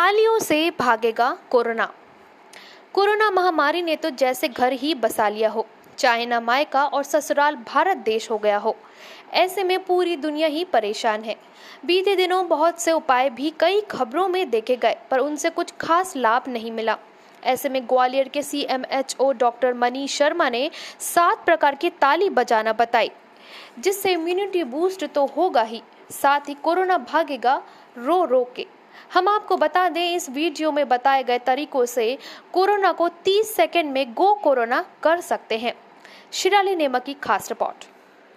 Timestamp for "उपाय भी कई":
12.92-13.80